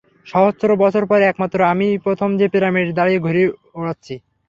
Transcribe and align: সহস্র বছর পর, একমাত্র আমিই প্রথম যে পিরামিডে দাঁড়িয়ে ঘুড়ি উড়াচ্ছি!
সহস্র 0.27 0.69
বছর 0.83 1.03
পর, 1.09 1.19
একমাত্র 1.23 1.59
আমিই 1.71 2.01
প্রথম 2.05 2.29
যে 2.39 2.45
পিরামিডে 2.53 2.97
দাঁড়িয়ে 2.99 3.23
ঘুড়ি 3.25 3.43
উড়াচ্ছি! 3.79 4.13